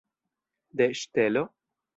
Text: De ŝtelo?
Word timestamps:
De 0.81 0.89
ŝtelo? 1.03 1.45